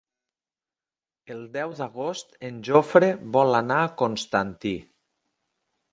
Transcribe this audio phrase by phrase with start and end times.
[1.35, 4.77] El deu d'agost en Jofre vol anar a Constantí.